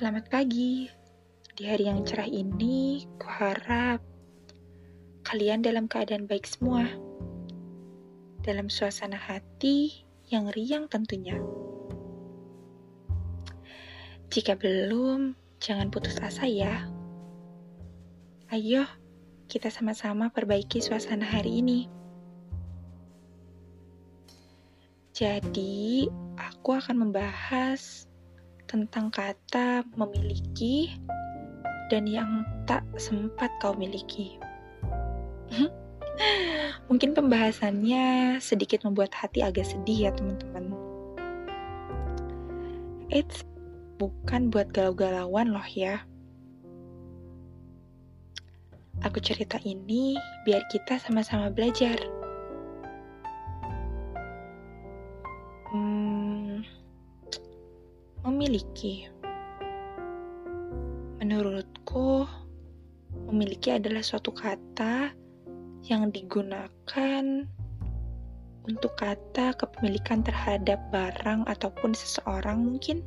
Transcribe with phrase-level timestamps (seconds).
[0.00, 0.88] Selamat pagi.
[1.52, 4.00] Di hari yang cerah ini, kuharap
[5.28, 6.88] kalian dalam keadaan baik semua.
[8.40, 10.00] Dalam suasana hati
[10.32, 11.36] yang riang tentunya.
[14.32, 16.88] Jika belum, jangan putus asa ya.
[18.48, 18.88] Ayo,
[19.52, 21.92] kita sama-sama perbaiki suasana hari ini.
[25.12, 26.08] Jadi,
[26.40, 28.08] aku akan membahas
[28.70, 30.94] tentang kata memiliki
[31.90, 34.38] dan yang tak sempat kau miliki.
[36.86, 40.70] Mungkin pembahasannya sedikit membuat hati agak sedih ya teman-teman.
[43.10, 43.42] It's
[43.98, 46.06] bukan buat galau-galauan loh ya.
[49.02, 50.14] Aku cerita ini
[50.46, 51.98] biar kita sama-sama belajar.
[58.24, 59.08] Memiliki.
[61.20, 62.24] Menurutku,
[63.28, 65.12] memiliki adalah suatu kata
[65.88, 67.24] yang digunakan
[68.68, 73.00] untuk kata kepemilikan terhadap barang ataupun seseorang mungkin.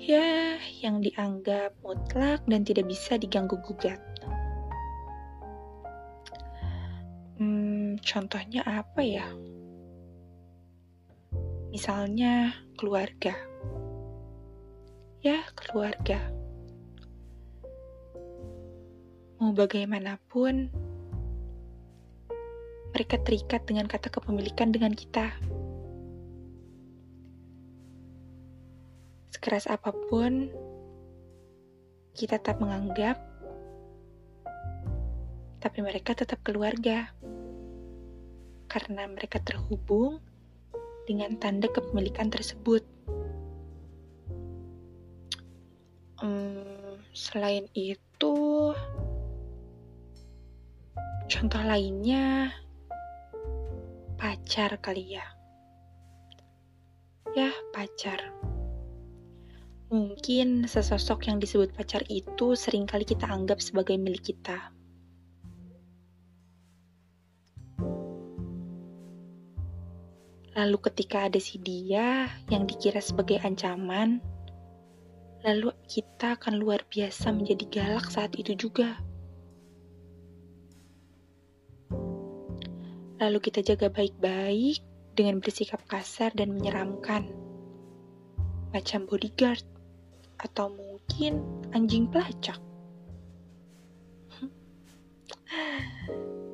[0.00, 4.00] Ya, yang dianggap mutlak dan tidak bisa diganggu-gugat.
[7.36, 9.28] Hmm, contohnya apa ya?
[11.70, 13.30] Misalnya keluarga.
[15.22, 16.18] Ya, keluarga.
[19.38, 20.66] Mau bagaimanapun,
[22.90, 25.30] mereka terikat dengan kata kepemilikan dengan kita.
[29.30, 30.50] Sekeras apa pun,
[32.18, 33.16] kita tetap menganggap,
[35.62, 37.14] tapi mereka tetap keluarga.
[38.66, 40.18] Karena mereka terhubung
[41.04, 42.84] dengan tanda kepemilikan tersebut.
[46.20, 48.36] Hmm, selain itu,
[51.30, 52.52] contoh lainnya
[54.20, 55.24] pacar kali ya.
[57.32, 58.20] Ya, pacar.
[59.90, 64.70] Mungkin sesosok yang disebut pacar itu sering kali kita anggap sebagai milik kita.
[70.58, 74.18] Lalu ketika ada si dia yang dikira sebagai ancaman,
[75.46, 78.98] lalu kita akan luar biasa menjadi galak saat itu juga.
[83.20, 84.82] Lalu kita jaga baik-baik
[85.14, 87.28] dengan bersikap kasar dan menyeramkan.
[88.74, 89.62] Macam bodyguard
[90.40, 91.44] atau mungkin
[91.76, 92.56] anjing pelacak.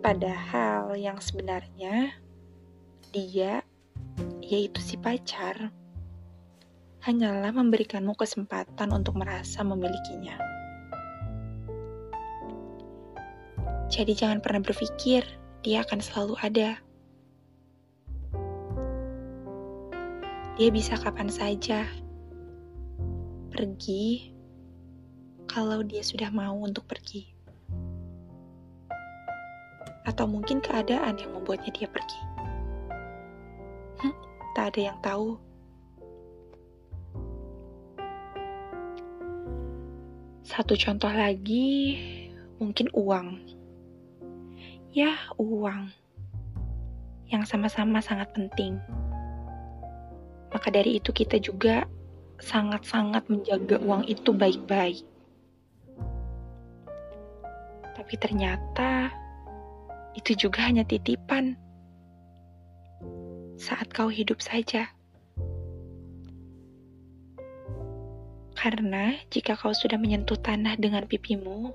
[0.04, 2.14] Padahal yang sebenarnya
[3.10, 3.65] dia
[4.46, 5.74] yaitu si pacar,
[7.02, 10.38] hanyalah memberikanmu kesempatan untuk merasa memilikinya.
[13.90, 15.26] Jadi jangan pernah berpikir
[15.66, 16.78] dia akan selalu ada.
[20.58, 21.86] Dia bisa kapan saja
[23.50, 24.34] pergi
[25.50, 27.34] kalau dia sudah mau untuk pergi.
[30.06, 32.25] Atau mungkin keadaan yang membuatnya dia pergi
[34.66, 35.38] ada yang tahu.
[40.46, 41.98] Satu contoh lagi,
[42.62, 43.42] mungkin uang.
[44.94, 45.90] Ya, uang.
[47.26, 48.78] Yang sama-sama sangat penting.
[50.54, 51.84] Maka dari itu kita juga
[52.38, 55.02] sangat-sangat menjaga uang itu baik-baik.
[57.98, 59.10] Tapi ternyata
[60.14, 61.58] itu juga hanya titipan
[63.56, 64.92] saat kau hidup saja.
[68.56, 71.72] Karena jika kau sudah menyentuh tanah dengan pipimu,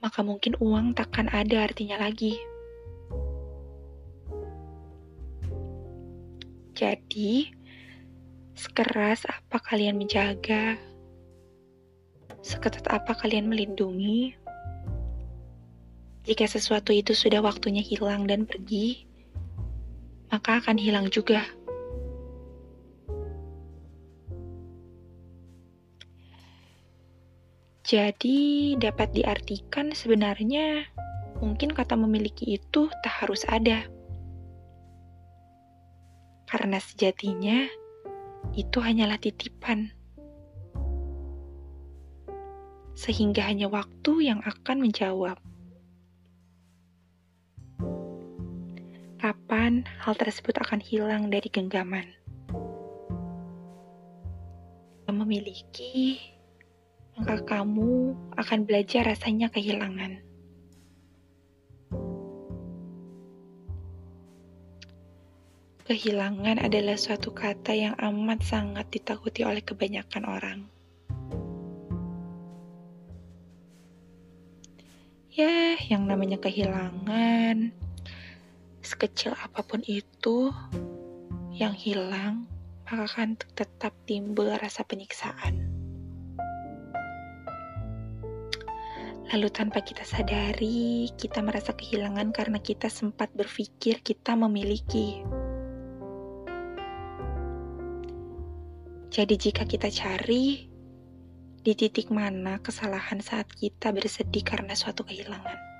[0.00, 2.36] maka mungkin uang takkan ada artinya lagi.
[6.72, 7.52] Jadi,
[8.56, 10.76] sekeras apa kalian menjaga,
[12.40, 14.34] seketat apa kalian melindungi,
[16.22, 19.11] jika sesuatu itu sudah waktunya hilang dan pergi,
[20.32, 21.44] maka akan hilang juga.
[27.84, 30.88] Jadi, dapat diartikan sebenarnya
[31.44, 33.84] mungkin kata memiliki itu tak harus ada.
[36.48, 37.68] Karena sejatinya
[38.56, 39.92] itu hanyalah titipan.
[42.96, 45.36] Sehingga hanya waktu yang akan menjawab.
[49.22, 52.10] Kapan hal tersebut akan hilang dari genggaman.
[55.12, 56.18] memiliki,
[57.14, 60.18] maka kamu akan belajar rasanya kehilangan.
[65.86, 70.58] Kehilangan adalah suatu kata yang amat sangat ditakuti oleh kebanyakan orang.
[75.28, 77.72] Ya, yang namanya kehilangan,
[79.02, 80.54] sekecil apa pun itu,
[81.50, 82.46] yang hilang
[82.86, 85.58] maka akan tetap timbul rasa penyiksaan.
[89.34, 95.26] Lalu tanpa kita sadari, kita merasa kehilangan karena kita sempat berpikir kita memiliki.
[99.10, 100.70] Jadi jika kita cari,
[101.58, 105.71] di titik mana kesalahan saat kita bersedih karena suatu kehilangan.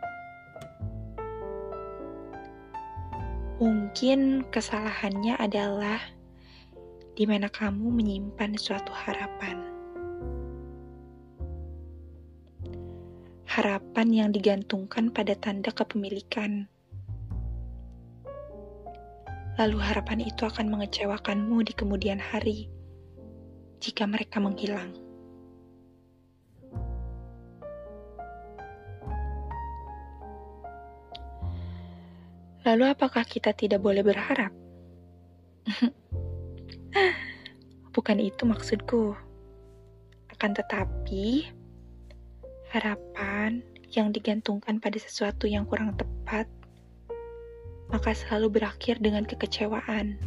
[3.62, 6.02] Mungkin kesalahannya adalah
[7.14, 9.62] di mana kamu menyimpan suatu harapan.
[13.46, 16.66] Harapan yang digantungkan pada tanda kepemilikan.
[19.62, 22.66] Lalu harapan itu akan mengecewakanmu di kemudian hari
[23.78, 24.90] jika mereka menghilang.
[32.62, 34.54] Lalu apakah kita tidak boleh berharap?
[37.94, 39.18] Bukan itu maksudku.
[40.30, 41.50] Akan tetapi,
[42.70, 46.46] harapan yang digantungkan pada sesuatu yang kurang tepat,
[47.90, 50.22] maka selalu berakhir dengan kekecewaan.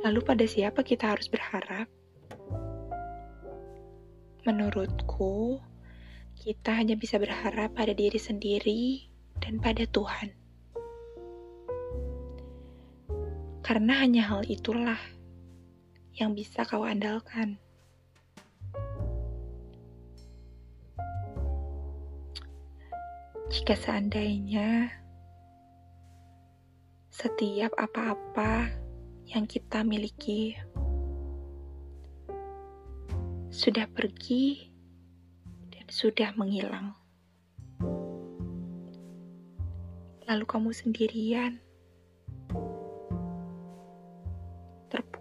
[0.00, 1.88] Lalu pada siapa kita harus berharap?
[4.48, 5.60] Menurutku,
[6.44, 9.08] kita hanya bisa berharap pada diri sendiri
[9.40, 10.28] dan pada Tuhan.
[13.64, 15.00] Karena hanya hal itulah
[16.12, 17.56] yang bisa kau andalkan.
[23.48, 24.92] Jika seandainya
[27.08, 28.68] setiap apa-apa
[29.32, 30.60] yang kita miliki
[33.48, 34.73] sudah pergi
[35.94, 36.98] sudah menghilang,
[40.26, 41.62] lalu kamu sendirian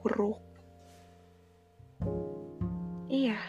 [0.04, 0.44] buruk.
[3.08, 3.40] Iya,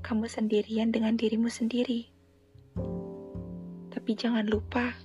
[0.00, 2.08] kamu sendirian dengan dirimu sendiri.
[3.92, 4.96] Tapi jangan lupa,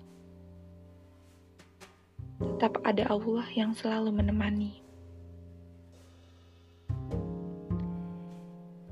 [2.40, 4.80] tetap ada Allah yang selalu menemani.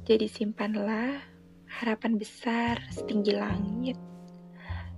[0.03, 1.30] Jadi simpanlah
[1.81, 3.97] harapan besar setinggi langit,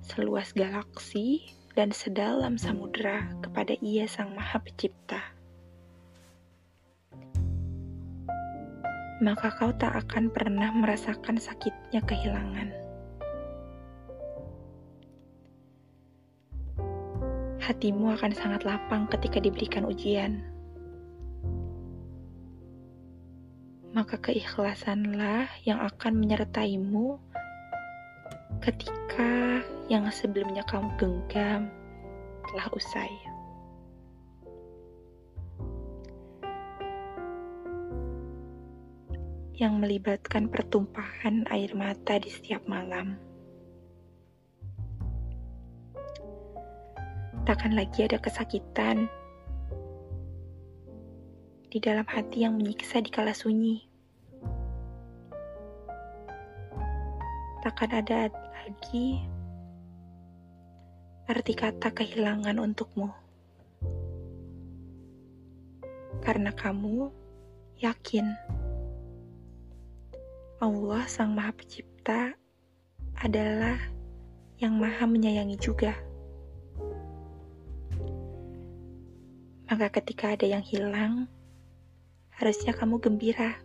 [0.03, 1.47] seluas galaksi,
[1.80, 5.33] dan sedalam samudera kepada Ia Sang Maha Pencipta.
[9.24, 12.75] maka kau tak akan pernah merasakan sakitnya kehilangan.
[17.63, 20.53] Hatimu akan sangat lapang ketika diberikan ujian.
[23.94, 27.22] Maka keikhlasanlah yang akan menyertaimu
[28.66, 31.69] ketika yang sebelumnya kamu genggam
[32.50, 33.14] telah usai.
[39.54, 43.16] yang melibatkan pertumpahan air mata di setiap malam.
[47.45, 49.07] Takkan lagi ada kesakitan
[51.73, 53.81] di dalam hati yang menyiksa di kala sunyi.
[57.65, 59.18] Takkan ada lagi
[61.25, 63.09] arti kata kehilangan untukmu.
[66.21, 67.09] Karena kamu
[67.81, 68.30] yakin
[70.61, 72.37] Allah Sang Maha Pencipta
[73.18, 73.81] adalah
[74.61, 75.97] yang Maha Menyayangi juga.
[79.73, 81.25] Maka ketika ada yang hilang,
[82.44, 83.56] harusnya kamu gembira.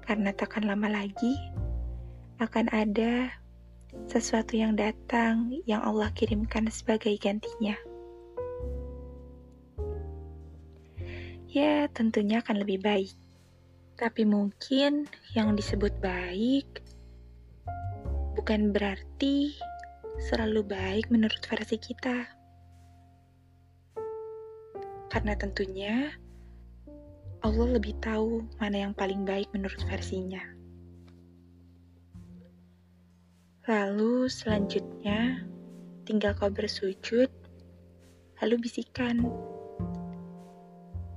[0.00, 1.36] Karena takkan lama lagi
[2.40, 3.28] akan ada
[4.08, 7.76] sesuatu yang datang yang Allah kirimkan sebagai gantinya.
[11.52, 13.12] Ya, tentunya akan lebih baik.
[14.00, 15.04] Tapi mungkin
[15.36, 16.80] yang disebut baik
[18.40, 19.52] bukan berarti
[20.32, 22.24] selalu baik menurut versi kita.
[25.12, 26.23] Karena tentunya
[27.44, 30.40] Allah lebih tahu mana yang paling baik menurut versinya.
[33.68, 35.44] Lalu selanjutnya
[36.08, 37.28] tinggal kau bersujud,
[38.40, 39.28] lalu bisikan,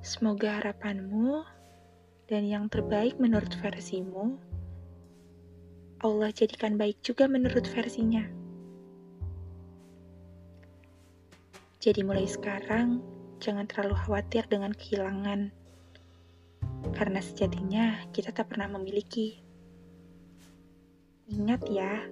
[0.03, 1.43] Semoga harapanmu
[2.31, 4.39] dan yang terbaik menurut versimu,
[5.99, 8.23] Allah jadikan baik juga menurut versinya.
[11.83, 13.03] Jadi mulai sekarang,
[13.43, 15.51] jangan terlalu khawatir dengan kehilangan.
[16.95, 19.39] Karena sejatinya kita tak pernah memiliki.
[21.27, 22.07] Ingat ya,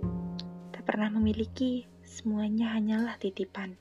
[0.75, 3.79] tak pernah memiliki, semuanya hanyalah titipan.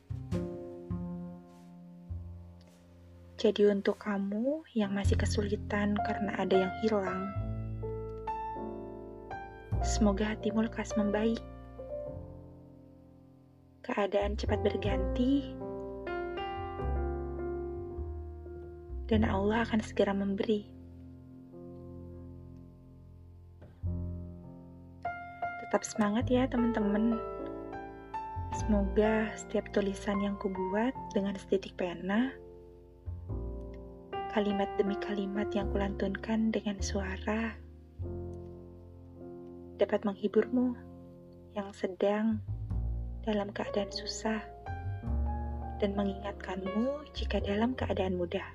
[3.44, 7.28] Jadi untuk kamu yang masih kesulitan karena ada yang hilang,
[9.84, 11.42] semoga hatimu lekas membaik.
[13.84, 15.52] Keadaan cepat berganti,
[19.04, 20.73] dan Allah akan segera memberi.
[25.74, 27.18] Tetap semangat ya teman-teman.
[28.54, 32.30] Semoga setiap tulisan yang kubuat dengan setitik pena
[34.30, 37.58] kalimat demi kalimat yang kulantunkan dengan suara
[39.82, 40.78] dapat menghiburmu
[41.58, 42.38] yang sedang
[43.26, 44.46] dalam keadaan susah
[45.82, 48.46] dan mengingatkanmu jika dalam keadaan mudah.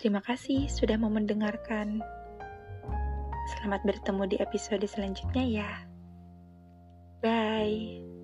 [0.00, 2.15] Terima kasih sudah mau mendengarkan.
[3.46, 5.70] Selamat bertemu di episode selanjutnya ya.
[7.22, 8.15] Bye.